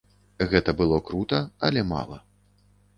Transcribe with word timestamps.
Гэта 0.53 0.75
было 0.79 0.97
крута, 1.11 1.43
але 1.69 1.87
мала. 1.95 2.23